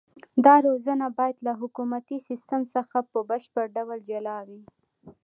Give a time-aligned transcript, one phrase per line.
[0.45, 4.61] دا روزنه باید له حکومتي سیستم څخه په بشپړ ډول جلا وي.